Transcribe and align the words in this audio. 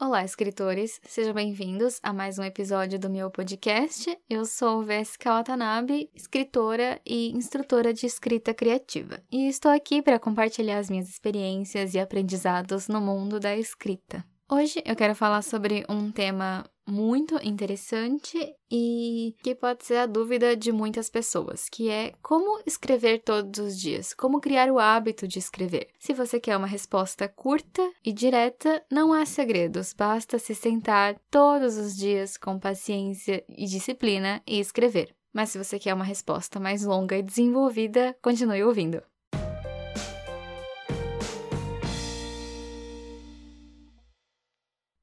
Olá, 0.00 0.24
escritores! 0.24 1.00
Sejam 1.04 1.32
bem-vindos 1.32 2.00
a 2.02 2.12
mais 2.12 2.36
um 2.36 2.42
episódio 2.42 2.98
do 2.98 3.08
meu 3.08 3.30
podcast. 3.30 4.18
Eu 4.28 4.44
sou 4.44 4.82
Vesca 4.82 5.30
Watanabe, 5.30 6.10
escritora 6.12 7.00
e 7.06 7.30
instrutora 7.30 7.94
de 7.94 8.04
escrita 8.04 8.52
criativa, 8.52 9.22
e 9.30 9.46
estou 9.46 9.70
aqui 9.70 10.02
para 10.02 10.18
compartilhar 10.18 10.78
as 10.78 10.90
minhas 10.90 11.08
experiências 11.08 11.94
e 11.94 12.00
aprendizados 12.00 12.88
no 12.88 13.00
mundo 13.00 13.38
da 13.38 13.56
escrita. 13.56 14.24
Hoje 14.50 14.82
eu 14.84 14.96
quero 14.96 15.14
falar 15.14 15.42
sobre 15.42 15.86
um 15.88 16.10
tema 16.10 16.64
muito 16.86 17.36
interessante 17.42 18.54
e 18.70 19.34
que 19.42 19.54
pode 19.54 19.84
ser 19.84 19.96
a 19.96 20.06
dúvida 20.06 20.56
de 20.56 20.70
muitas 20.70 21.08
pessoas, 21.08 21.68
que 21.68 21.88
é 21.88 22.12
como 22.22 22.60
escrever 22.66 23.22
todos 23.22 23.58
os 23.58 23.78
dias, 23.78 24.12
como 24.12 24.40
criar 24.40 24.70
o 24.70 24.78
hábito 24.78 25.26
de 25.26 25.38
escrever. 25.38 25.88
Se 25.98 26.12
você 26.12 26.38
quer 26.38 26.56
uma 26.56 26.66
resposta 26.66 27.28
curta 27.28 27.82
e 28.04 28.12
direta, 28.12 28.84
não 28.90 29.12
há 29.12 29.24
segredos, 29.24 29.92
basta 29.92 30.38
se 30.38 30.54
sentar 30.54 31.18
todos 31.30 31.76
os 31.76 31.96
dias 31.96 32.36
com 32.36 32.58
paciência 32.58 33.44
e 33.48 33.66
disciplina 33.66 34.42
e 34.46 34.60
escrever. 34.60 35.14
Mas 35.32 35.50
se 35.50 35.58
você 35.58 35.78
quer 35.78 35.94
uma 35.94 36.04
resposta 36.04 36.60
mais 36.60 36.84
longa 36.84 37.16
e 37.16 37.22
desenvolvida, 37.22 38.16
continue 38.22 38.62
ouvindo. 38.62 39.02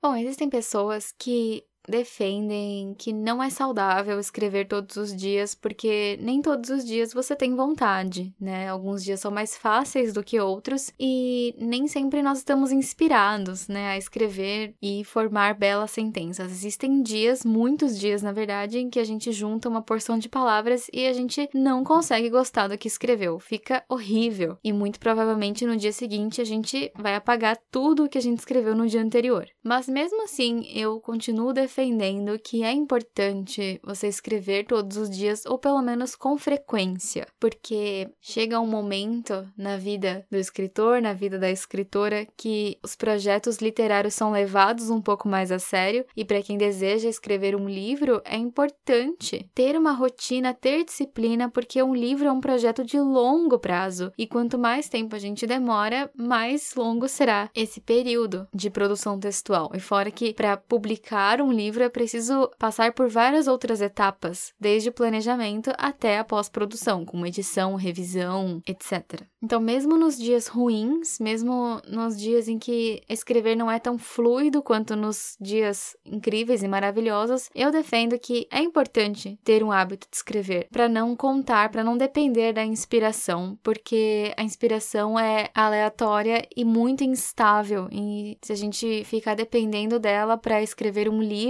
Bom, 0.01 0.15
existem 0.15 0.49
pessoas 0.49 1.13
que 1.15 1.63
defendem 1.87 2.95
que 2.97 3.11
não 3.11 3.41
é 3.41 3.49
saudável 3.49 4.19
escrever 4.19 4.67
todos 4.67 4.95
os 4.95 5.15
dias, 5.15 5.55
porque 5.55 6.17
nem 6.21 6.41
todos 6.41 6.69
os 6.69 6.85
dias 6.85 7.13
você 7.13 7.35
tem 7.35 7.55
vontade, 7.55 8.33
né? 8.39 8.69
Alguns 8.69 9.03
dias 9.03 9.19
são 9.19 9.31
mais 9.31 9.57
fáceis 9.57 10.13
do 10.13 10.23
que 10.23 10.39
outros 10.39 10.91
e 10.99 11.55
nem 11.57 11.87
sempre 11.87 12.21
nós 12.21 12.39
estamos 12.39 12.71
inspirados, 12.71 13.67
né, 13.67 13.89
a 13.89 13.97
escrever 13.97 14.75
e 14.81 15.03
formar 15.03 15.55
belas 15.55 15.91
sentenças. 15.91 16.51
Existem 16.51 17.01
dias, 17.01 17.43
muitos 17.43 17.97
dias, 17.97 18.21
na 18.21 18.31
verdade, 18.31 18.79
em 18.79 18.89
que 18.89 18.99
a 18.99 19.03
gente 19.03 19.31
junta 19.31 19.69
uma 19.69 19.81
porção 19.81 20.17
de 20.17 20.29
palavras 20.29 20.87
e 20.93 21.07
a 21.07 21.13
gente 21.13 21.49
não 21.53 21.83
consegue 21.83 22.29
gostar 22.29 22.67
do 22.67 22.77
que 22.77 22.87
escreveu. 22.87 23.39
Fica 23.39 23.83
horrível 23.89 24.57
e 24.63 24.71
muito 24.71 24.99
provavelmente 24.99 25.65
no 25.65 25.75
dia 25.75 25.91
seguinte 25.91 26.41
a 26.41 26.45
gente 26.45 26.91
vai 26.95 27.15
apagar 27.15 27.57
tudo 27.69 28.05
o 28.05 28.09
que 28.09 28.17
a 28.17 28.21
gente 28.21 28.39
escreveu 28.39 28.75
no 28.75 28.87
dia 28.87 29.01
anterior. 29.01 29.47
Mas 29.63 29.87
mesmo 29.87 30.23
assim, 30.23 30.65
eu 30.73 30.99
continuo 30.99 31.53
defendendo 31.53 31.70
defendendo 31.71 32.37
que 32.37 32.63
é 32.63 32.71
importante 32.73 33.79
você 33.81 34.07
escrever 34.07 34.65
todos 34.65 34.97
os 34.97 35.09
dias 35.09 35.45
ou 35.45 35.57
pelo 35.57 35.81
menos 35.81 36.17
com 36.17 36.37
frequência, 36.37 37.25
porque 37.39 38.09
chega 38.19 38.59
um 38.59 38.67
momento 38.67 39.47
na 39.57 39.77
vida 39.77 40.25
do 40.29 40.35
escritor, 40.37 41.01
na 41.01 41.13
vida 41.13 41.39
da 41.39 41.49
escritora, 41.49 42.27
que 42.35 42.77
os 42.83 42.93
projetos 42.93 43.59
literários 43.59 44.13
são 44.13 44.31
levados 44.31 44.89
um 44.89 45.01
pouco 45.01 45.29
mais 45.29 45.49
a 45.49 45.59
sério 45.59 46.05
e 46.15 46.25
para 46.25 46.41
quem 46.41 46.57
deseja 46.57 47.07
escrever 47.07 47.55
um 47.55 47.69
livro 47.69 48.21
é 48.25 48.35
importante 48.35 49.49
ter 49.55 49.77
uma 49.77 49.93
rotina, 49.93 50.53
ter 50.53 50.83
disciplina, 50.83 51.49
porque 51.49 51.81
um 51.81 51.95
livro 51.95 52.27
é 52.27 52.31
um 52.31 52.41
projeto 52.41 52.83
de 52.83 52.99
longo 52.99 53.57
prazo 53.57 54.11
e 54.17 54.27
quanto 54.27 54.59
mais 54.59 54.89
tempo 54.89 55.15
a 55.15 55.19
gente 55.19 55.47
demora, 55.47 56.11
mais 56.17 56.75
longo 56.75 57.07
será 57.07 57.49
esse 57.55 57.79
período 57.79 58.45
de 58.53 58.69
produção 58.69 59.17
textual. 59.17 59.71
E 59.73 59.79
fora 59.79 60.11
que 60.11 60.33
para 60.33 60.57
publicar 60.57 61.39
um 61.39 61.51
livro 61.51 61.60
é 61.83 61.89
preciso 61.89 62.49
passar 62.57 62.93
por 62.93 63.09
várias 63.09 63.47
outras 63.47 63.81
etapas, 63.81 64.53
desde 64.59 64.89
o 64.89 64.93
planejamento 64.93 65.71
até 65.77 66.17
a 66.17 66.23
pós-produção, 66.23 67.05
como 67.05 67.25
edição, 67.25 67.75
revisão, 67.75 68.61
etc. 68.65 69.23
Então, 69.43 69.59
mesmo 69.59 69.97
nos 69.97 70.17
dias 70.17 70.47
ruins, 70.47 71.19
mesmo 71.19 71.81
nos 71.87 72.15
dias 72.15 72.47
em 72.47 72.59
que 72.59 73.01
escrever 73.09 73.55
não 73.55 73.71
é 73.71 73.79
tão 73.79 73.97
fluido 73.97 74.61
quanto 74.61 74.95
nos 74.95 75.35
dias 75.41 75.95
incríveis 76.05 76.61
e 76.61 76.67
maravilhosos, 76.67 77.49
eu 77.55 77.71
defendo 77.71 78.19
que 78.19 78.47
é 78.51 78.59
importante 78.59 79.39
ter 79.43 79.63
um 79.63 79.71
hábito 79.71 80.07
de 80.09 80.15
escrever, 80.15 80.67
para 80.71 80.87
não 80.87 81.15
contar, 81.15 81.69
para 81.69 81.83
não 81.83 81.97
depender 81.97 82.53
da 82.53 82.63
inspiração, 82.63 83.57
porque 83.63 84.31
a 84.37 84.43
inspiração 84.43 85.19
é 85.19 85.49
aleatória 85.55 86.47
e 86.55 86.63
muito 86.63 87.03
instável, 87.03 87.87
e 87.91 88.37
se 88.41 88.53
a 88.53 88.55
gente 88.55 89.03
ficar 89.05 89.35
dependendo 89.35 89.99
dela 89.99 90.37
para 90.37 90.61
escrever 90.61 91.09
um 91.09 91.21
livro, 91.21 91.41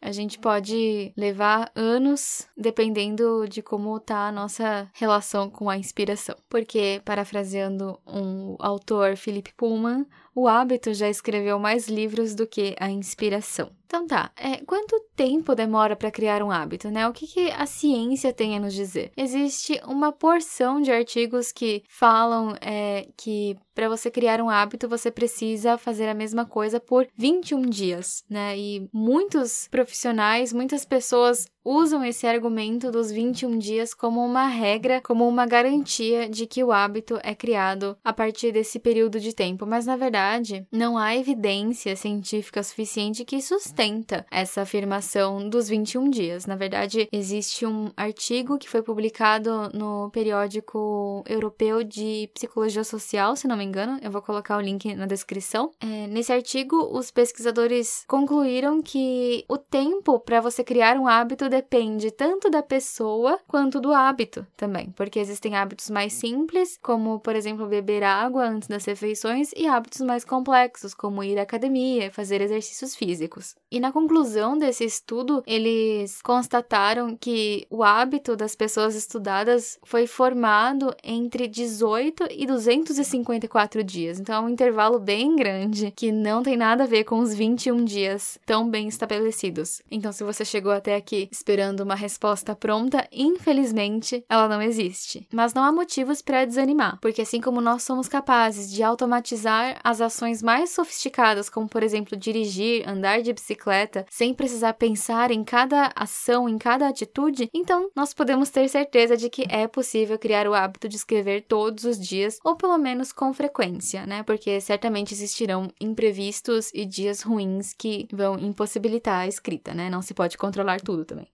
a 0.00 0.12
gente 0.12 0.38
pode 0.38 1.12
levar 1.16 1.70
anos 1.74 2.48
dependendo 2.56 3.46
de 3.48 3.62
como 3.62 3.98
tá 4.00 4.28
a 4.28 4.32
nossa 4.32 4.90
relação 4.94 5.50
com 5.50 5.68
a 5.68 5.76
inspiração. 5.76 6.36
Porque, 6.48 7.00
parafraseando 7.04 7.98
um 8.06 8.56
autor, 8.58 9.16
Philip 9.16 9.52
Pullman, 9.54 10.06
o 10.38 10.46
hábito 10.46 10.94
já 10.94 11.08
escreveu 11.08 11.58
mais 11.58 11.88
livros 11.88 12.34
do 12.34 12.46
que 12.46 12.76
a 12.78 12.88
inspiração. 12.88 13.70
Então 13.88 14.06
tá, 14.06 14.30
é, 14.36 14.58
quanto 14.66 15.00
tempo 15.16 15.54
demora 15.54 15.96
para 15.96 16.10
criar 16.10 16.42
um 16.42 16.50
hábito, 16.50 16.90
né? 16.90 17.08
O 17.08 17.12
que, 17.12 17.26
que 17.26 17.50
a 17.50 17.64
ciência 17.64 18.34
tem 18.34 18.54
a 18.54 18.60
nos 18.60 18.74
dizer? 18.74 19.10
Existe 19.16 19.80
uma 19.86 20.12
porção 20.12 20.78
de 20.78 20.92
artigos 20.92 21.50
que 21.50 21.82
falam 21.88 22.54
é, 22.60 23.08
que 23.16 23.56
para 23.74 23.88
você 23.88 24.10
criar 24.10 24.42
um 24.42 24.50
hábito 24.50 24.88
você 24.88 25.10
precisa 25.10 25.78
fazer 25.78 26.06
a 26.06 26.14
mesma 26.14 26.44
coisa 26.44 26.78
por 26.78 27.08
21 27.16 27.62
dias, 27.62 28.22
né? 28.28 28.58
E 28.58 28.86
muitos 28.92 29.68
profissionais, 29.70 30.52
muitas 30.52 30.84
pessoas 30.84 31.46
usam 31.64 32.04
esse 32.04 32.26
argumento 32.26 32.90
dos 32.90 33.10
21 33.10 33.56
dias 33.58 33.94
como 33.94 34.24
uma 34.24 34.46
regra, 34.46 35.00
como 35.00 35.26
uma 35.26 35.46
garantia 35.46 36.28
de 36.28 36.46
que 36.46 36.64
o 36.64 36.72
hábito 36.72 37.18
é 37.22 37.34
criado 37.34 37.96
a 38.02 38.12
partir 38.12 38.52
desse 38.52 38.78
período 38.78 39.20
de 39.20 39.34
tempo, 39.34 39.66
mas 39.66 39.86
na 39.86 39.96
verdade 39.96 40.27
não 40.70 40.98
há 40.98 41.16
evidência 41.16 41.96
científica 41.96 42.62
suficiente 42.62 43.24
que 43.24 43.40
sustenta 43.40 44.26
essa 44.30 44.62
afirmação 44.62 45.48
dos 45.48 45.68
21 45.68 46.10
dias. 46.10 46.46
Na 46.46 46.56
verdade, 46.56 47.08
existe 47.12 47.66
um 47.66 47.90
artigo 47.96 48.58
que 48.58 48.68
foi 48.68 48.82
publicado 48.82 49.70
no 49.72 50.10
periódico 50.10 51.24
europeu 51.26 51.82
de 51.82 52.30
psicologia 52.34 52.84
social, 52.84 53.36
se 53.36 53.48
não 53.48 53.56
me 53.56 53.64
engano. 53.64 53.98
Eu 54.02 54.10
vou 54.10 54.22
colocar 54.22 54.56
o 54.56 54.60
link 54.60 54.94
na 54.94 55.06
descrição. 55.06 55.70
É, 55.80 56.06
nesse 56.06 56.32
artigo, 56.32 56.76
os 56.92 57.10
pesquisadores 57.10 58.04
concluíram 58.06 58.82
que 58.82 59.44
o 59.48 59.58
tempo 59.58 60.20
para 60.20 60.40
você 60.40 60.62
criar 60.62 60.96
um 60.96 61.06
hábito 61.06 61.48
depende 61.48 62.10
tanto 62.10 62.50
da 62.50 62.62
pessoa 62.62 63.38
quanto 63.46 63.80
do 63.80 63.92
hábito 63.92 64.46
também, 64.56 64.90
porque 64.92 65.18
existem 65.18 65.56
hábitos 65.56 65.90
mais 65.90 66.12
simples, 66.12 66.78
como 66.82 67.20
por 67.20 67.34
exemplo 67.34 67.66
beber 67.66 68.02
água 68.02 68.44
antes 68.44 68.68
das 68.68 68.84
refeições, 68.84 69.50
e 69.56 69.66
hábitos 69.66 70.00
mais 70.00 70.17
complexos, 70.24 70.94
como 70.94 71.22
ir 71.22 71.38
à 71.38 71.42
academia, 71.42 72.10
fazer 72.10 72.40
exercícios 72.40 72.94
físicos. 72.94 73.54
E 73.70 73.80
na 73.80 73.92
conclusão 73.92 74.56
desse 74.56 74.84
estudo, 74.84 75.42
eles 75.46 76.22
constataram 76.22 77.16
que 77.16 77.66
o 77.70 77.82
hábito 77.82 78.36
das 78.36 78.54
pessoas 78.54 78.94
estudadas 78.94 79.78
foi 79.84 80.06
formado 80.06 80.94
entre 81.02 81.46
18 81.46 82.28
e 82.30 82.46
254 82.46 83.84
dias. 83.84 84.18
Então 84.18 84.34
é 84.34 84.40
um 84.40 84.48
intervalo 84.48 84.98
bem 84.98 85.36
grande 85.36 85.90
que 85.90 86.10
não 86.10 86.42
tem 86.42 86.56
nada 86.56 86.84
a 86.84 86.86
ver 86.86 87.04
com 87.04 87.18
os 87.18 87.34
21 87.34 87.84
dias 87.84 88.38
tão 88.46 88.68
bem 88.68 88.88
estabelecidos. 88.88 89.82
Então, 89.90 90.12
se 90.12 90.24
você 90.24 90.44
chegou 90.44 90.72
até 90.72 90.96
aqui 90.96 91.28
esperando 91.30 91.80
uma 91.80 91.94
resposta 91.94 92.54
pronta, 92.54 93.06
infelizmente 93.12 94.24
ela 94.28 94.48
não 94.48 94.62
existe. 94.62 95.26
Mas 95.32 95.54
não 95.54 95.62
há 95.64 95.72
motivos 95.72 96.22
para 96.22 96.44
desanimar, 96.44 96.98
porque 97.00 97.22
assim 97.22 97.40
como 97.40 97.60
nós 97.60 97.82
somos 97.82 98.08
capazes 98.08 98.70
de 98.70 98.82
automatizar 98.82 99.78
as 99.82 99.97
ações 100.00 100.42
mais 100.42 100.70
sofisticadas, 100.70 101.48
como 101.48 101.68
por 101.68 101.82
exemplo 101.82 102.16
dirigir, 102.16 102.88
andar 102.88 103.22
de 103.22 103.32
bicicleta 103.32 104.04
sem 104.10 104.34
precisar 104.34 104.74
pensar 104.74 105.30
em 105.30 105.44
cada 105.44 105.92
ação, 105.94 106.48
em 106.48 106.58
cada 106.58 106.88
atitude, 106.88 107.48
então 107.52 107.90
nós 107.94 108.12
podemos 108.14 108.50
ter 108.50 108.68
certeza 108.68 109.16
de 109.16 109.28
que 109.28 109.46
é 109.48 109.66
possível 109.66 110.18
criar 110.18 110.46
o 110.46 110.54
hábito 110.54 110.88
de 110.88 110.96
escrever 110.96 111.42
todos 111.42 111.84
os 111.84 111.98
dias 111.98 112.38
ou 112.44 112.56
pelo 112.56 112.78
menos 112.78 113.12
com 113.12 113.32
frequência, 113.32 114.06
né? 114.06 114.22
Porque 114.22 114.60
certamente 114.60 115.14
existirão 115.14 115.68
imprevistos 115.80 116.70
e 116.74 116.84
dias 116.84 117.22
ruins 117.22 117.72
que 117.72 118.06
vão 118.12 118.38
impossibilitar 118.38 119.20
a 119.20 119.26
escrita, 119.26 119.74
né? 119.74 119.90
Não 119.90 120.02
se 120.02 120.14
pode 120.14 120.36
controlar 120.36 120.80
tudo 120.80 121.04
também. 121.04 121.28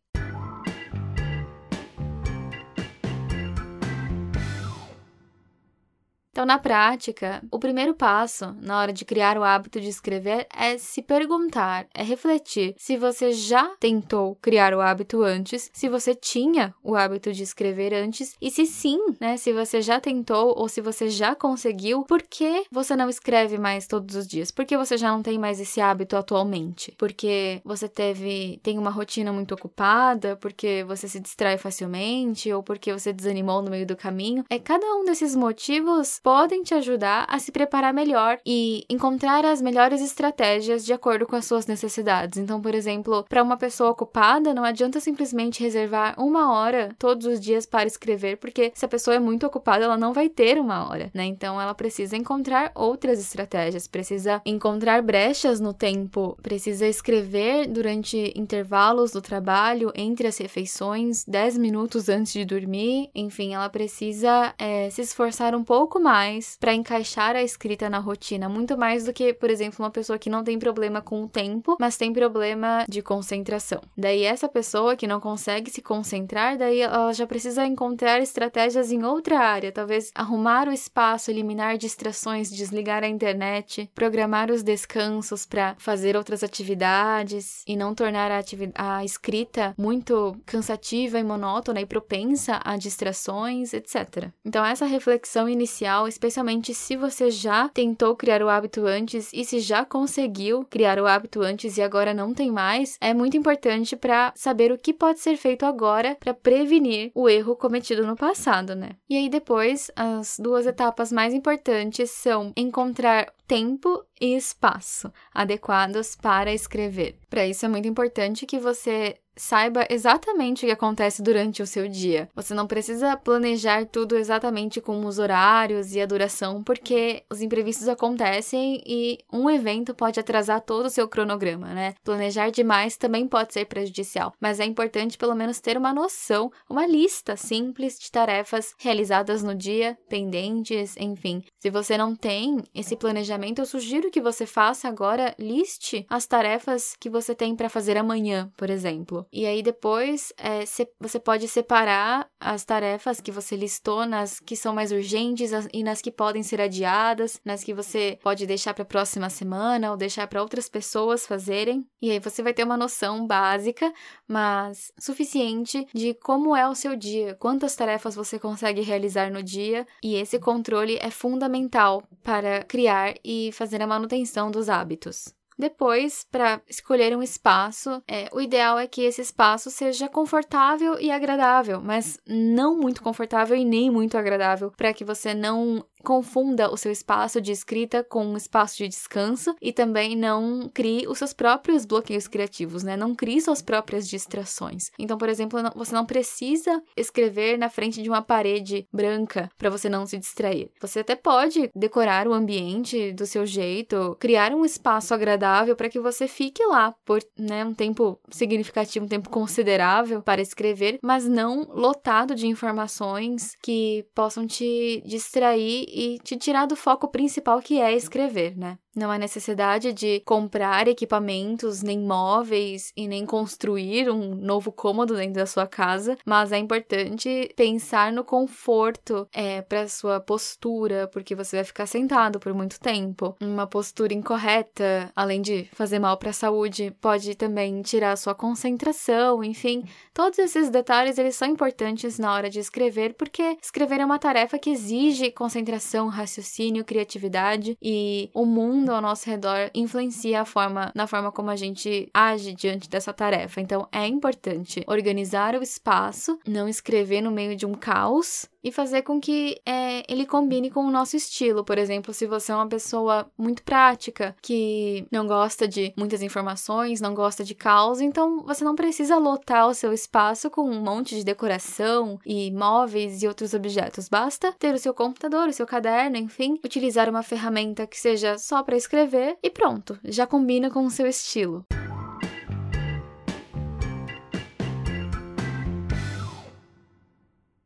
Então, 6.35 6.45
na 6.45 6.59
prática, 6.59 7.41
o 7.49 7.61
primeiro 7.61 7.95
passo 7.95 8.57
na 8.61 8.81
hora 8.81 8.93
de 8.93 9.05
criar 9.05 9.39
o 9.39 9.45
hábito 9.45 9.81
de 9.81 9.89
escrever 9.89 10.49
é 10.53 10.77
se 10.77 11.01
perguntar, 11.01 11.87
é 11.95 12.03
refletir 12.03 12.75
se 12.77 12.97
você 12.97 13.31
já 13.31 13.69
tentou 13.79 14.37
criar 14.43 14.75
o 14.75 14.81
hábito 14.81 15.23
antes, 15.23 15.71
se 15.73 15.89
você 15.89 16.13
tinha 16.13 16.75
o 16.83 16.97
hábito 16.97 17.33
de 17.33 17.45
escrever 17.45 17.95
antes 17.95 18.35
e 18.43 18.51
se 18.51 18.67
sim, 18.67 18.99
né, 19.21 19.37
se 19.37 19.53
você 19.53 19.81
já 19.81 20.01
tentou 20.01 20.59
ou 20.59 20.69
se 20.69 20.81
você 20.81 21.09
já 21.09 21.37
conseguiu, 21.37 22.03
por 22.03 22.21
que 22.21 22.65
você 22.69 22.97
não 22.97 23.09
escreve 23.09 23.57
mais 23.57 23.87
todos 23.87 24.17
os 24.17 24.27
dias? 24.27 24.51
Por 24.51 24.65
que 24.65 24.77
você 24.77 24.97
já 24.97 25.13
não 25.13 25.23
tem 25.23 25.39
mais 25.39 25.61
esse 25.61 25.81
hábito 25.81 26.17
atualmente? 26.17 26.93
Porque 26.99 27.61
você 27.65 27.89
teve 27.89 28.59
tem 28.61 28.77
uma 28.77 28.91
rotina 28.91 29.33
muito 29.33 29.55
ocupada, 29.55 30.35
porque 30.35 30.83
você 30.85 31.07
se 31.07 31.21
distrai 31.21 31.59
facilmente 31.59 32.53
ou 32.53 32.61
porque 32.61 32.93
você 32.93 33.13
desanimou 33.13 33.63
no 33.63 33.71
meio 33.71 33.87
do 33.87 33.95
caminho? 33.95 34.45
É 34.51 34.59
cada 34.59 34.85
um 34.97 35.05
desses 35.05 35.37
motivos 35.37 36.19
podem 36.25 36.63
te 36.63 36.73
ajudar 36.73 37.27
a 37.29 37.39
se 37.39 37.53
preparar 37.53 37.93
melhor 37.93 38.39
e 38.47 38.87
encontrar 38.89 39.45
as 39.45 39.61
melhores 39.61 40.01
estratégias 40.01 40.83
de 40.83 40.91
acordo 40.91 41.27
com 41.27 41.37
as 41.37 41.45
suas 41.45 41.67
necessidades. 41.67 42.39
Então, 42.39 42.63
por 42.63 42.75
exemplo, 42.75 43.27
para 43.29 43.43
uma 43.43 43.59
pessoa 43.59 43.91
ocupada, 43.91 44.55
não 44.55 44.65
adianta 44.65 45.01
simplesmente 45.01 45.63
reservar 45.63 46.15
uma 46.19 46.51
hora 46.55 46.97
todos 46.99 47.27
os 47.27 47.39
dias 47.39 47.67
para 47.67 47.87
escrever, 47.87 48.39
porque 48.39 48.73
se 48.75 48.87
a 48.87 48.89
pessoa 48.89 49.17
é 49.17 49.19
muito 49.21 49.47
ocupada, 49.47 49.85
ela 49.85 49.99
não 49.99 50.15
vai 50.15 50.31
ter 50.31 50.59
uma 50.59 50.89
hora, 50.89 51.11
né? 51.13 51.27
Então, 51.27 51.61
ela 51.61 51.75
precisa 51.75 52.17
encontrar 52.17 52.73
outras 52.75 53.21
estratégias, 53.21 53.87
precisa 53.87 54.41
encontrar 54.47 55.03
brechas 55.03 55.61
no 55.61 55.75
tempo, 55.75 56.39
precisa 56.43 56.87
escrever 56.87 57.67
durante 57.67 58.33
intervalos 58.35 59.11
do 59.11 59.21
trabalho, 59.21 59.93
entre 59.95 60.27
as 60.27 60.39
refeições, 60.39 61.23
10 61.29 61.59
minutos 61.59 62.09
antes 62.09 62.33
de 62.33 62.47
dormir. 62.47 63.11
Enfim, 63.15 63.53
ela 63.53 63.69
precisa 63.69 64.55
é, 64.59 64.89
se 64.89 65.03
esforçar 65.03 65.55
um 65.55 65.63
pouco 65.63 66.01
mais 66.01 66.14
para 66.61 66.75
encaixar 66.75 67.35
a 67.35 67.43
escrita 67.43 67.91
na 67.91 67.99
rotina, 67.99 68.49
muito 68.49 68.79
mais 68.79 69.05
do 69.05 69.13
que, 69.13 69.33
por 69.35 69.51
exemplo, 69.51 69.85
uma 69.85 69.91
pessoa 69.91 70.19
que 70.19 70.31
não 70.31 70.45
tem 70.45 70.59
problema 70.59 71.01
com 71.01 71.25
o 71.25 71.29
tempo, 71.29 71.77
mas 71.81 71.97
tem 71.97 72.13
problema 72.13 72.85
de 72.89 73.03
concentração. 73.03 73.81
Daí, 73.97 74.23
essa 74.23 74.49
pessoa 74.49 74.97
que 74.97 75.07
não 75.07 75.21
consegue 75.21 75.71
se 75.71 75.83
concentrar, 75.83 76.57
daí 76.57 76.81
ela 76.81 77.13
já 77.13 77.27
precisa 77.27 77.67
encontrar 77.67 78.21
estratégias 78.21 78.93
em 78.93 79.05
outra 79.05 79.41
área, 79.41 79.73
talvez 79.73 80.11
arrumar 80.15 80.69
o 80.69 80.73
espaço, 80.73 81.31
eliminar 81.31 81.77
distrações, 81.77 82.51
desligar 82.51 83.03
a 83.03 83.09
internet, 83.09 83.91
programar 83.95 84.51
os 84.51 84.63
descansos 84.63 85.45
para 85.45 85.75
fazer 85.79 86.17
outras 86.17 86.43
atividades 86.43 87.63
e 87.67 87.77
não 87.77 87.95
tornar 87.95 88.31
a, 88.31 88.43
a 88.77 89.05
escrita 89.05 89.75
muito 89.77 90.37
cansativa 90.47 91.19
e 91.19 91.25
monótona 91.25 91.81
e 91.81 91.87
propensa 91.87 92.61
a 92.65 92.77
distrações, 92.77 93.73
etc. 93.73 94.31
Então, 94.45 94.65
essa 94.65 94.87
reflexão 94.87 95.49
inicial, 95.49 96.04
especialmente 96.07 96.75
se 96.75 96.97
você 96.97 97.31
já 97.31 97.69
tentou 97.69 98.17
criar 98.17 98.43
o 98.43 98.49
hábito 98.49 98.87
antes 98.87 99.31
e 99.33 99.45
se 99.45 99.61
já 99.61 99.85
conseguiu 99.85 100.65
criar 100.69 100.99
o 100.99 101.07
hábito 101.07 101.43
antes 101.43 101.77
e 101.77 101.83
agora 101.83 102.15
não 102.15 102.35
tem 102.35 102.51
mais, 102.51 102.97
é 103.01 103.13
muito 103.15 103.37
importante 103.37 103.97
para 103.97 104.33
saber 104.35 104.73
o 104.73 104.79
que 104.79 104.93
pode 104.93 105.21
ser 105.21 105.37
feito 105.37 105.65
agora 105.65 106.17
para 106.19 106.35
prevenir 106.35 107.11
o 107.15 107.29
erro 107.29 107.57
cometido 107.57 108.07
no 108.07 108.17
passado, 108.17 108.75
né? 108.75 108.91
E 109.09 109.17
aí 109.17 109.29
depois, 109.29 109.91
as 109.97 110.37
duas 110.39 110.67
etapas 110.67 111.13
mais 111.13 111.35
importantes 111.35 112.11
são 112.11 112.53
encontrar 112.57 113.33
tempo 113.47 114.05
e 114.21 114.37
espaço 114.37 115.13
adequados 115.33 116.15
para 116.17 116.53
escrever. 116.53 117.19
Para 117.29 117.47
isso 117.47 117.65
é 117.67 117.69
muito 117.69 117.89
importante 117.89 118.47
que 118.47 118.59
você 118.59 119.17
saiba 119.37 119.87
exatamente 119.91 120.65
o 120.65 120.69
que 120.69 120.73
acontece 120.73 121.23
durante 121.23 121.63
o 121.63 121.67
seu 121.67 121.89
dia. 121.89 122.29
Você 122.35 122.55
não 122.55 122.67
precisa 122.67 123.17
planejar 123.17 123.87
tudo 123.87 124.17
exatamente 124.17 124.81
com 124.81 125.05
os 125.05 125.19
horários 125.19 125.95
e 125.95 126.01
a 126.01 126.07
duração, 126.07 126.63
porque 126.63 127.25
os 127.31 127.41
imprevistos 127.41 127.89
acontecem 127.89 128.83
e 128.87 129.19
um 129.33 129.51
evento 129.51 129.95
pode 129.95 130.21
atrasar 130.21 130.61
todo 130.61 130.87
o 130.87 130.91
seu 130.91 131.09
cronograma, 131.09 131.69
né? 131.75 131.95
Planejar 132.05 132.51
demais 132.51 132.97
também 132.97 133.27
pode 133.27 133.53
ser 133.53 133.67
prejudicial, 133.67 134.33
mas 134.41 134.61
é 134.61 134.65
importante 134.65 135.19
pelo 135.19 135.35
menos 135.35 135.61
ter 135.61 135.77
uma 135.77 135.93
noção, 135.93 136.51
uma 136.69 136.87
lista 136.87 137.37
simples 137.37 137.99
de 137.99 138.11
tarefas 138.11 138.75
realizadas 138.79 139.43
no 139.43 139.55
dia, 139.55 139.99
pendentes, 140.09 140.95
enfim. 140.97 141.43
Se 141.61 141.71
você 141.71 141.99
não 141.99 142.15
tem 142.15 142.63
esse 142.75 142.97
planejamento, 142.97 143.34
eu 143.61 143.67
sugiro 143.67 144.11
que 144.11 144.21
você 144.21 144.47
faça 144.47 144.89
agora, 144.89 145.35
liste 145.39 146.07
as 146.09 146.27
tarefas 146.27 146.95
que 146.99 147.11
você 147.11 147.35
tem 147.35 147.55
para 147.55 147.69
fazer 147.69 147.97
amanhã, 147.97 148.51
por 148.57 148.71
exemplo. 148.71 149.27
E 149.33 149.47
aí 149.47 149.63
depois 149.63 150.33
é, 150.39 150.65
você 151.01 151.19
pode 151.19 151.49
separar 151.49 152.29
as 152.41 152.65
tarefas 152.65 153.21
que 153.21 153.33
você 153.33 153.57
listou 153.57 154.07
nas 154.07 154.41
que 154.41 154.57
são 154.57 154.75
mais 154.75 154.93
urgentes 154.93 155.51
e 155.73 155.83
nas 155.83 156.01
que 156.01 156.11
podem 156.11 156.43
ser 156.43 156.61
adiadas, 156.61 157.41
nas 157.45 157.65
que 157.65 157.75
você 157.75 158.19
pode 158.23 158.47
deixar 158.47 158.75
para 158.75 158.83
a 158.83 158.87
próxima 158.87 159.31
semana 159.31 159.91
ou 159.91 159.97
deixar 159.97 160.27
para 160.27 160.43
outras 160.43 160.69
pessoas 160.69 161.27
fazerem. 161.27 161.87
E 162.01 162.11
aí 162.11 162.19
você 162.19 162.43
vai 162.43 162.53
ter 162.53 162.65
uma 162.65 162.77
noção 162.77 163.27
básica, 163.27 163.93
mas 164.29 164.93
suficiente 164.99 165.87
de 165.95 166.15
como 166.15 166.55
é 166.55 166.69
o 166.69 166.75
seu 166.75 166.97
dia, 166.97 167.35
quantas 167.35 167.75
tarefas 167.75 168.15
você 168.15 168.39
consegue 168.39 168.81
realizar 168.83 169.31
no 169.31 169.43
dia, 169.43 169.87
e 170.03 170.15
esse 170.15 170.39
controle 170.39 170.99
é 171.01 171.11
fundamental 171.11 172.03
para 172.23 172.63
criar 172.65 173.15
e 173.25 173.51
fazer 173.53 173.81
a 173.81 173.87
manutenção 173.87 174.51
dos 174.51 174.69
hábitos. 174.69 175.35
Depois, 175.57 176.27
para 176.31 176.61
escolher 176.69 177.17
um 177.17 177.23
espaço, 177.23 178.03
é, 178.09 178.29
o 178.33 178.41
ideal 178.41 178.77
é 178.77 178.89
que 178.89 179.03
esse 179.03 179.21
espaço 179.21 179.71
seja 179.71 180.09
confortável 180.09 180.99
e 180.99 181.13
agradável, 181.13 181.81
mas 181.81 182.19
não 182.27 182.77
muito 182.77 183.03
confortável 183.03 183.57
e 183.57 183.65
nem 183.65 183.89
muito 183.89 184.19
agradável, 184.19 184.73
para 184.77 184.93
que 184.93 185.05
você 185.05 185.33
não 185.33 185.85
confunda 186.05 186.71
o 186.71 186.77
seu 186.77 186.93
espaço 186.93 187.41
de 187.41 187.51
escrita 187.51 188.05
com 188.05 188.25
um 188.25 188.37
espaço 188.37 188.77
de 188.77 188.87
descanso 188.87 189.57
e 189.61 189.73
também 189.73 190.15
não 190.15 190.71
crie 190.73 191.09
os 191.09 191.19
seus 191.19 191.33
próprios 191.33 191.85
bloqueios 191.85 192.29
criativos, 192.29 192.85
né? 192.85 192.97
Não 192.97 193.15
crie 193.15 193.41
suas 193.41 193.63
próprias 193.63 194.09
distrações. 194.09 194.91
Então, 194.99 195.19
por 195.19 195.29
exemplo, 195.29 195.59
você 195.75 195.95
não 195.95 196.07
precisa 196.07 196.83
escrever 196.97 197.59
na 197.59 197.69
frente 197.69 198.03
de 198.03 198.09
uma 198.09 198.23
parede 198.23 198.87
branca 198.93 199.51
para 199.59 199.71
você 199.71 199.89
não 199.89 200.07
se 200.07 200.19
distrair. 200.19 200.71
Você 200.81 201.01
até 201.01 201.17
pode 201.17 201.71
decorar 201.75 202.29
o 202.29 202.35
ambiente 202.35 203.13
do 203.13 203.27
seu 203.27 203.47
jeito, 203.47 204.17
criar 204.21 204.53
um 204.53 204.65
espaço 204.65 205.15
agradável 205.15 205.75
para 205.75 205.89
que 205.89 205.99
você 205.99 206.29
fique 206.29 206.65
lá 206.67 206.95
por 207.05 207.21
né, 207.39 207.65
um 207.65 207.73
tempo 207.73 208.21
significativo, 208.31 209.07
um 209.07 209.09
tempo 209.09 209.31
considerável 209.31 210.21
para 210.21 210.43
escrever, 210.43 210.99
mas 211.03 211.27
não 211.27 211.63
lotado 211.73 212.35
de 212.35 212.47
informações 212.47 213.57
que 213.63 214.05
possam 214.15 214.47
te 214.47 215.03
distrair 215.07 215.87
e 215.95 216.19
te 216.19 216.37
tirar 216.37 216.67
do 216.67 216.75
foco 216.75 217.09
principal 217.09 217.61
que 217.61 217.81
é 217.81 217.95
escrever, 217.95 218.57
né? 218.57 218.79
Não 218.97 219.11
há 219.11 219.19
necessidade 219.19 219.93
de 219.93 220.21
comprar 220.21 220.87
equipamentos, 220.87 221.83
nem 221.83 221.99
móveis 221.99 222.93
e 222.97 223.09
nem 223.09 223.27
construir 223.27 224.09
um 224.09 224.37
novo 224.37 224.71
cômodo 224.71 225.17
dentro 225.17 225.35
da 225.35 225.47
sua 225.47 225.67
casa, 225.67 226.17
mas 226.25 226.53
é 226.53 226.59
importante 226.59 227.53
pensar 227.57 228.13
no 228.13 228.23
conforto 228.23 229.27
é, 229.33 229.63
para 229.63 229.89
sua 229.89 230.21
postura, 230.21 231.09
porque 231.09 231.35
você 231.35 231.57
vai 231.57 231.65
ficar 231.65 231.87
sentado 231.87 232.39
por 232.39 232.55
muito 232.55 232.79
tempo. 232.79 233.37
Uma 233.41 233.67
postura 233.67 234.15
incorreta, 234.15 235.11
além 235.17 235.43
de 235.43 235.69
fazer 235.73 235.99
mal 235.99 236.17
para 236.17 236.31
a 236.31 236.35
saúde, 236.35 236.95
pode 237.01 237.35
também 237.35 237.83
tirar 237.83 238.13
a 238.13 238.17
sua 238.17 238.35
concentração, 238.35 239.43
enfim, 239.43 239.85
todos 240.13 240.39
esses 240.39 240.71
detalhes 240.71 241.19
eles 241.19 241.35
são 241.35 241.49
importantes 241.49 242.17
na 242.17 242.33
hora 242.33 242.49
de 242.49 242.61
escrever, 242.61 243.15
porque 243.15 243.57
escrever 243.61 244.01
é 244.01 244.05
uma 244.05 244.21
tarefa 244.21 244.57
que 244.57 244.71
exige 244.71 245.33
concentração, 245.33 245.84
raciocínio, 246.09 246.85
criatividade 246.85 247.77
e 247.83 248.31
o 248.35 248.45
mundo 248.45 248.91
ao 248.91 249.03
nosso 249.03 249.29
redor 249.29 249.71
influencia 249.75 250.41
a 250.41 250.45
forma, 250.45 250.93
na 250.95 251.07
forma 251.07 251.31
como 251.31 251.51
a 251.51 251.57
gente 251.57 252.09
age 252.13 252.53
diante 252.55 252.89
dessa 252.89 253.13
tarefa. 253.13 253.61
Então 253.61 253.89
é 253.93 254.07
importante 254.07 254.85
organizar 254.87 255.55
o 255.55 255.63
espaço, 255.63 256.39
não 256.47 256.69
escrever 256.69 257.21
no 257.21 257.31
meio 257.31 257.57
de 257.57 257.67
um 257.67 257.75
caos 257.75 258.49
e 258.65 258.73
fazer 258.73 259.03
com 259.03 259.21
que 259.21 259.61
é, 259.67 260.03
ele 260.11 260.25
combine 260.25 260.71
com 260.71 260.81
o 260.81 260.91
nosso 260.91 261.17
estilo. 261.17 261.63
Por 261.63 261.77
exemplo, 261.77 262.15
se 262.15 262.27
você 262.27 262.51
é 262.51 262.55
uma 262.55 262.67
pessoa 262.67 263.31
muito 263.37 263.63
prática, 263.63 264.35
que 264.41 265.07
não 265.13 265.27
gosta 265.27 265.69
de 265.69 265.93
muitas 265.97 266.23
informações, 266.23 267.01
não 267.01 267.15
gosta 267.15 267.45
de 267.45 267.55
caos, 267.55 268.01
então 268.01 268.43
você 268.45 268.65
não 268.65 268.75
precisa 268.75 269.19
lotar 269.19 269.69
o 269.69 269.75
seu 269.75 269.93
espaço 269.93 270.51
com 270.51 270.63
um 270.63 270.81
monte 270.81 271.15
de 271.15 271.25
decoração 271.25 272.19
e 272.25 272.51
móveis 272.51 273.23
e 273.23 273.29
outros 273.29 273.53
objetos. 273.53 274.09
Basta 274.09 274.53
ter 274.59 274.75
o 274.75 274.79
seu 274.79 274.95
computador, 274.95 275.49
o 275.49 275.53
seu 275.53 275.67
caderno, 275.67 276.17
enfim, 276.17 276.59
utilizar 276.65 277.11
uma 277.11 277.23
ferramenta 277.23 277.87
que 277.87 278.01
seja 278.01 278.39
só 278.39 278.63
para 278.63 278.77
escrever 278.77 279.37
e 279.43 279.51
pronto, 279.51 279.99
já 280.05 280.27
combina 280.27 280.71
com 280.71 280.87
o 280.87 280.91
seu 280.91 281.07
estilo. 281.07 281.67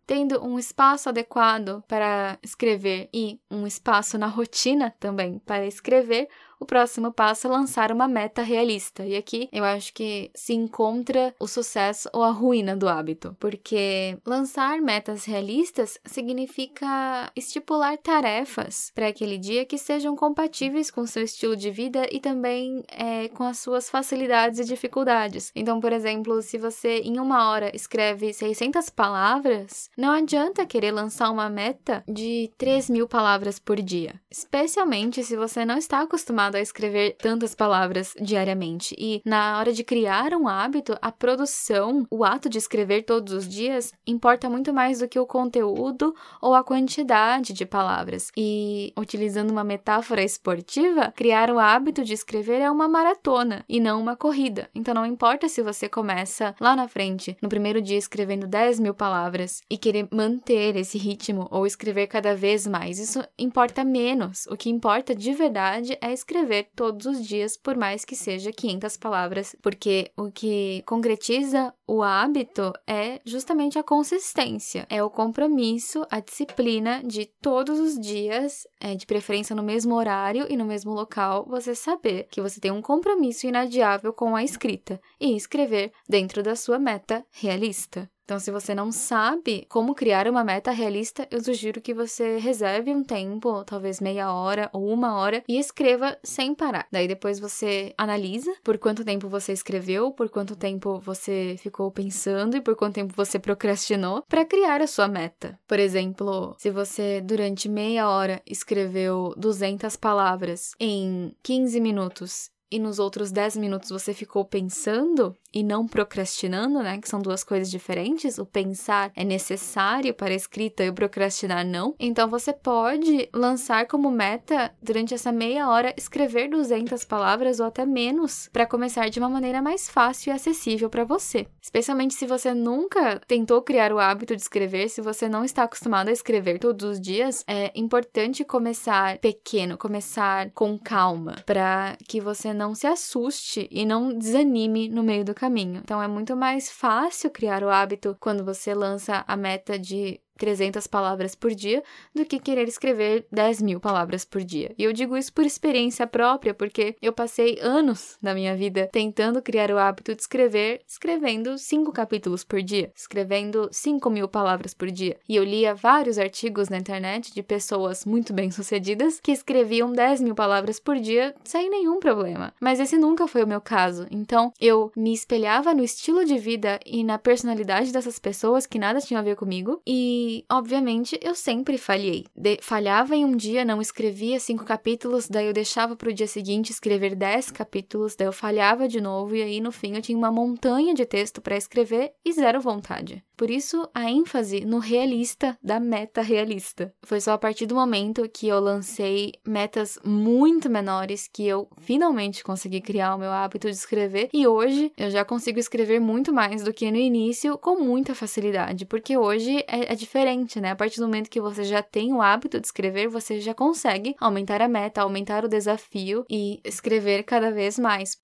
Tendo 0.08 0.42
um 0.42 0.58
espaço 0.58 1.10
adequado 1.10 1.84
para 1.86 2.38
escrever 2.42 3.10
e 3.12 3.38
um 3.50 3.66
espaço 3.66 4.16
na 4.16 4.26
rotina 4.26 4.90
também 4.98 5.38
para 5.38 5.66
escrever, 5.66 6.30
o 6.60 6.66
próximo 6.66 7.12
passo 7.12 7.46
é 7.46 7.50
lançar 7.50 7.92
uma 7.92 8.08
meta 8.08 8.42
realista. 8.42 9.04
E 9.04 9.16
aqui 9.16 9.48
eu 9.52 9.64
acho 9.64 9.92
que 9.92 10.30
se 10.34 10.52
encontra 10.52 11.34
o 11.38 11.46
sucesso 11.46 12.08
ou 12.12 12.22
a 12.22 12.30
ruína 12.30 12.76
do 12.76 12.88
hábito, 12.88 13.36
porque 13.38 14.18
lançar 14.26 14.80
metas 14.80 15.24
realistas 15.24 15.98
significa 16.04 17.30
estipular 17.36 17.96
tarefas 17.98 18.90
para 18.94 19.08
aquele 19.08 19.38
dia 19.38 19.64
que 19.64 19.78
sejam 19.78 20.16
compatíveis 20.16 20.90
com 20.90 21.06
seu 21.06 21.22
estilo 21.22 21.56
de 21.56 21.70
vida 21.70 22.06
e 22.10 22.20
também 22.20 22.82
é, 22.88 23.28
com 23.28 23.44
as 23.44 23.58
suas 23.58 23.88
facilidades 23.88 24.58
e 24.58 24.64
dificuldades. 24.64 25.52
Então, 25.54 25.80
por 25.80 25.92
exemplo, 25.92 26.42
se 26.42 26.58
você 26.58 27.00
em 27.00 27.18
uma 27.18 27.50
hora 27.50 27.74
escreve 27.74 28.32
600 28.32 28.90
palavras, 28.90 29.90
não 29.96 30.10
adianta 30.10 30.66
querer 30.66 30.90
lançar 30.90 31.30
uma 31.30 31.48
meta 31.48 32.02
de 32.08 32.50
3 32.58 32.90
mil 32.90 33.06
palavras 33.06 33.58
por 33.58 33.80
dia, 33.80 34.20
especialmente 34.30 35.22
se 35.22 35.36
você 35.36 35.64
não 35.64 35.76
está 35.76 36.00
acostumado 36.00 36.47
acostumado 36.48 36.56
a 36.56 36.60
escrever 36.60 37.16
tantas 37.18 37.54
palavras 37.54 38.14
diariamente. 38.20 38.94
E 38.98 39.20
na 39.24 39.58
hora 39.58 39.72
de 39.72 39.84
criar 39.84 40.32
um 40.34 40.48
hábito, 40.48 40.96
a 41.00 41.12
produção, 41.12 42.06
o 42.10 42.24
ato 42.24 42.48
de 42.48 42.58
escrever 42.58 43.02
todos 43.02 43.32
os 43.32 43.48
dias, 43.48 43.92
importa 44.06 44.48
muito 44.48 44.72
mais 44.72 45.00
do 45.00 45.08
que 45.08 45.18
o 45.18 45.26
conteúdo 45.26 46.14
ou 46.40 46.54
a 46.54 46.64
quantidade 46.64 47.52
de 47.52 47.66
palavras. 47.66 48.30
E 48.36 48.92
utilizando 48.96 49.50
uma 49.50 49.64
metáfora 49.64 50.22
esportiva, 50.22 51.12
criar 51.14 51.50
o 51.50 51.58
hábito 51.58 52.02
de 52.04 52.14
escrever 52.14 52.60
é 52.60 52.70
uma 52.70 52.88
maratona 52.88 53.64
e 53.68 53.80
não 53.80 54.00
uma 54.00 54.16
corrida. 54.16 54.68
Então 54.74 54.94
não 54.94 55.06
importa 55.06 55.48
se 55.48 55.62
você 55.62 55.88
começa 55.88 56.54
lá 56.60 56.74
na 56.74 56.88
frente, 56.88 57.36
no 57.42 57.48
primeiro 57.48 57.80
dia 57.80 57.98
escrevendo 57.98 58.46
10 58.46 58.80
mil 58.80 58.94
palavras 58.94 59.60
e 59.70 59.76
querer 59.76 60.08
manter 60.10 60.76
esse 60.76 60.98
ritmo 60.98 61.46
ou 61.50 61.66
escrever 61.66 62.06
cada 62.06 62.34
vez 62.34 62.66
mais. 62.66 62.98
Isso 62.98 63.22
importa 63.38 63.84
menos. 63.84 64.46
O 64.46 64.56
que 64.56 64.70
importa 64.70 65.14
de 65.14 65.32
verdade 65.32 65.96
é 66.00 66.12
escrever 66.12 66.37
todos 66.74 67.06
os 67.06 67.26
dias, 67.26 67.56
por 67.56 67.76
mais 67.76 68.04
que 68.04 68.14
seja 68.14 68.52
500 68.52 68.96
palavras, 68.96 69.56
porque 69.62 70.10
o 70.16 70.30
que 70.30 70.82
concretiza 70.86 71.72
o 71.86 72.02
hábito 72.02 72.72
é 72.86 73.20
justamente 73.24 73.78
a 73.78 73.82
consistência, 73.82 74.86
é 74.90 75.02
o 75.02 75.10
compromisso, 75.10 76.04
a 76.10 76.20
disciplina 76.20 77.02
de 77.02 77.26
todos 77.40 77.78
os 77.78 77.98
dias, 77.98 78.66
é, 78.80 78.94
de 78.94 79.06
preferência 79.06 79.56
no 79.56 79.62
mesmo 79.62 79.94
horário 79.94 80.46
e 80.48 80.56
no 80.56 80.64
mesmo 80.64 80.92
local, 80.92 81.46
você 81.48 81.74
saber 81.74 82.28
que 82.30 82.40
você 82.40 82.60
tem 82.60 82.70
um 82.70 82.82
compromisso 82.82 83.46
inadiável 83.46 84.12
com 84.12 84.36
a 84.36 84.44
escrita 84.44 85.00
e 85.20 85.36
escrever 85.36 85.92
dentro 86.08 86.42
da 86.42 86.54
sua 86.54 86.78
meta 86.78 87.24
realista. 87.30 88.10
Então, 88.28 88.38
se 88.38 88.50
você 88.50 88.74
não 88.74 88.92
sabe 88.92 89.64
como 89.70 89.94
criar 89.94 90.28
uma 90.28 90.44
meta 90.44 90.70
realista, 90.70 91.26
eu 91.30 91.42
sugiro 91.42 91.80
que 91.80 91.94
você 91.94 92.36
reserve 92.36 92.90
um 92.90 93.02
tempo, 93.02 93.64
talvez 93.64 94.02
meia 94.02 94.30
hora 94.30 94.68
ou 94.70 94.86
uma 94.92 95.14
hora, 95.14 95.42
e 95.48 95.58
escreva 95.58 96.14
sem 96.22 96.54
parar. 96.54 96.86
Daí 96.92 97.08
depois 97.08 97.40
você 97.40 97.94
analisa 97.96 98.54
por 98.62 98.76
quanto 98.76 99.02
tempo 99.02 99.30
você 99.30 99.54
escreveu, 99.54 100.12
por 100.12 100.28
quanto 100.28 100.54
tempo 100.54 101.00
você 101.00 101.56
ficou 101.58 101.90
pensando 101.90 102.54
e 102.54 102.60
por 102.60 102.76
quanto 102.76 102.96
tempo 102.96 103.14
você 103.16 103.38
procrastinou 103.38 104.22
para 104.28 104.44
criar 104.44 104.82
a 104.82 104.86
sua 104.86 105.08
meta. 105.08 105.58
Por 105.66 105.78
exemplo, 105.78 106.54
se 106.58 106.70
você 106.70 107.22
durante 107.22 107.66
meia 107.66 108.10
hora 108.10 108.42
escreveu 108.46 109.32
200 109.38 109.96
palavras 109.96 110.72
em 110.78 111.34
15 111.42 111.80
minutos 111.80 112.50
e 112.70 112.78
nos 112.78 112.98
outros 112.98 113.32
10 113.32 113.56
minutos 113.56 113.88
você 113.88 114.12
ficou 114.12 114.44
pensando, 114.44 115.34
e 115.52 115.62
não 115.62 115.86
procrastinando, 115.86 116.82
né? 116.82 116.98
Que 116.98 117.08
são 117.08 117.20
duas 117.20 117.42
coisas 117.42 117.70
diferentes. 117.70 118.38
O 118.38 118.46
pensar 118.46 119.10
é 119.14 119.24
necessário 119.24 120.14
para 120.14 120.32
a 120.32 120.36
escrita 120.36 120.84
e 120.84 120.88
o 120.88 120.94
procrastinar 120.94 121.66
não. 121.66 121.94
Então 121.98 122.28
você 122.28 122.52
pode 122.52 123.28
lançar 123.32 123.86
como 123.86 124.10
meta 124.10 124.72
durante 124.82 125.14
essa 125.14 125.32
meia 125.32 125.68
hora 125.68 125.94
escrever 125.96 126.48
200 126.48 127.04
palavras 127.04 127.60
ou 127.60 127.66
até 127.66 127.84
menos 127.84 128.48
para 128.52 128.66
começar 128.66 129.08
de 129.08 129.18
uma 129.18 129.28
maneira 129.28 129.62
mais 129.62 129.88
fácil 129.88 130.30
e 130.30 130.34
acessível 130.34 130.90
para 130.90 131.04
você. 131.04 131.46
Especialmente 131.62 132.14
se 132.14 132.26
você 132.26 132.54
nunca 132.54 133.20
tentou 133.26 133.62
criar 133.62 133.92
o 133.92 133.98
hábito 133.98 134.34
de 134.34 134.42
escrever, 134.42 134.88
se 134.88 135.00
você 135.00 135.28
não 135.28 135.44
está 135.44 135.64
acostumado 135.64 136.08
a 136.08 136.12
escrever 136.12 136.58
todos 136.58 136.84
os 136.84 137.00
dias, 137.00 137.44
é 137.46 137.70
importante 137.74 138.44
começar 138.44 139.18
pequeno, 139.18 139.76
começar 139.76 140.50
com 140.52 140.78
calma, 140.78 141.36
para 141.44 141.96
que 142.06 142.20
você 142.20 142.52
não 142.52 142.74
se 142.74 142.86
assuste 142.86 143.68
e 143.70 143.84
não 143.84 144.16
desanime 144.16 144.88
no 144.88 145.02
meio 145.02 145.24
do 145.24 145.34
caminho. 145.38 145.80
Então 145.82 146.02
é 146.02 146.08
muito 146.08 146.36
mais 146.36 146.70
fácil 146.70 147.30
criar 147.30 147.62
o 147.62 147.70
hábito 147.70 148.16
quando 148.20 148.44
você 148.44 148.74
lança 148.74 149.24
a 149.26 149.36
meta 149.36 149.78
de 149.78 150.20
300 150.38 150.86
palavras 150.86 151.34
por 151.34 151.54
dia 151.54 151.82
do 152.14 152.24
que 152.24 152.38
querer 152.38 152.68
escrever 152.68 153.26
10 153.30 153.62
mil 153.62 153.80
palavras 153.80 154.24
por 154.24 154.42
dia. 154.42 154.74
E 154.78 154.84
eu 154.84 154.92
digo 154.92 155.16
isso 155.16 155.32
por 155.32 155.44
experiência 155.44 156.06
própria, 156.06 156.54
porque 156.54 156.96
eu 157.02 157.12
passei 157.12 157.58
anos 157.60 158.16
da 158.22 158.34
minha 158.34 158.56
vida 158.56 158.88
tentando 158.90 159.42
criar 159.42 159.70
o 159.70 159.78
hábito 159.78 160.14
de 160.14 160.22
escrever, 160.22 160.80
escrevendo 160.86 161.58
5 161.58 161.92
capítulos 161.92 162.44
por 162.44 162.62
dia, 162.62 162.92
escrevendo 162.94 163.68
5 163.72 164.08
mil 164.10 164.28
palavras 164.28 164.72
por 164.72 164.90
dia. 164.90 165.18
E 165.28 165.36
eu 165.36 165.44
lia 165.44 165.74
vários 165.74 166.18
artigos 166.18 166.68
na 166.68 166.78
internet 166.78 167.34
de 167.34 167.42
pessoas 167.42 168.04
muito 168.04 168.32
bem-sucedidas 168.32 169.20
que 169.20 169.32
escreviam 169.32 169.92
10 169.92 170.20
mil 170.20 170.34
palavras 170.34 170.78
por 170.78 170.96
dia 170.96 171.34
sem 171.44 171.68
nenhum 171.68 171.98
problema. 171.98 172.52
Mas 172.60 172.80
esse 172.80 172.96
nunca 172.96 173.26
foi 173.26 173.42
o 173.42 173.46
meu 173.46 173.60
caso. 173.60 174.06
Então 174.10 174.52
eu 174.60 174.92
me 174.96 175.12
espelhava 175.12 175.74
no 175.74 175.82
estilo 175.82 176.24
de 176.24 176.38
vida 176.38 176.78
e 176.86 177.02
na 177.02 177.18
personalidade 177.18 177.92
dessas 177.92 178.18
pessoas 178.18 178.66
que 178.66 178.78
nada 178.78 179.00
tinham 179.00 179.20
a 179.20 179.24
ver 179.24 179.36
comigo 179.36 179.80
e 179.86 180.27
e, 180.28 180.44
obviamente, 180.50 181.18
eu 181.22 181.34
sempre 181.34 181.78
falhei. 181.78 182.26
De 182.36 182.58
falhava 182.60 183.16
em 183.16 183.24
um 183.24 183.34
dia, 183.34 183.64
não 183.64 183.80
escrevia 183.80 184.38
cinco 184.38 184.64
capítulos, 184.64 185.26
daí 185.28 185.46
eu 185.46 185.52
deixava 185.52 185.96
para 185.96 186.10
o 186.10 186.12
dia 186.12 186.26
seguinte 186.26 186.70
escrever 186.70 187.14
dez 187.14 187.50
capítulos, 187.50 188.14
daí 188.14 188.28
eu 188.28 188.32
falhava 188.32 188.86
de 188.86 189.00
novo, 189.00 189.34
e 189.34 189.42
aí 189.42 189.60
no 189.60 189.72
fim 189.72 189.94
eu 189.94 190.02
tinha 190.02 190.18
uma 190.18 190.30
montanha 190.30 190.92
de 190.92 191.06
texto 191.06 191.40
para 191.40 191.56
escrever 191.56 192.12
e 192.24 192.32
zero 192.32 192.60
vontade. 192.60 193.24
Por 193.38 193.52
isso, 193.52 193.88
a 193.94 194.10
ênfase 194.10 194.64
no 194.64 194.80
realista 194.80 195.56
da 195.62 195.78
meta 195.78 196.20
realista. 196.20 196.92
Foi 197.04 197.20
só 197.20 197.34
a 197.34 197.38
partir 197.38 197.66
do 197.66 197.74
momento 197.76 198.28
que 198.28 198.48
eu 198.48 198.58
lancei 198.58 199.32
metas 199.46 199.96
muito 200.04 200.68
menores 200.68 201.30
que 201.32 201.46
eu 201.46 201.68
finalmente 201.78 202.42
consegui 202.42 202.80
criar 202.80 203.14
o 203.14 203.18
meu 203.18 203.30
hábito 203.30 203.70
de 203.70 203.76
escrever. 203.76 204.28
E 204.32 204.44
hoje 204.44 204.92
eu 204.96 205.08
já 205.08 205.24
consigo 205.24 205.60
escrever 205.60 206.00
muito 206.00 206.32
mais 206.32 206.64
do 206.64 206.72
que 206.72 206.90
no 206.90 206.96
início 206.96 207.56
com 207.58 207.76
muita 207.76 208.12
facilidade, 208.12 208.84
porque 208.84 209.16
hoje 209.16 209.58
é, 209.68 209.92
é 209.92 209.94
diferente, 209.94 210.60
né? 210.60 210.72
A 210.72 210.76
partir 210.76 210.98
do 210.98 211.06
momento 211.06 211.30
que 211.30 211.40
você 211.40 211.62
já 211.62 211.80
tem 211.80 212.12
o 212.12 212.20
hábito 212.20 212.58
de 212.58 212.66
escrever, 212.66 213.06
você 213.06 213.38
já 213.38 213.54
consegue 213.54 214.16
aumentar 214.18 214.60
a 214.60 214.66
meta, 214.66 215.02
aumentar 215.02 215.44
o 215.44 215.48
desafio 215.48 216.24
e 216.28 216.60
escrever 216.64 217.22
cada 217.22 217.52
vez 217.52 217.78
mais. 217.78 218.18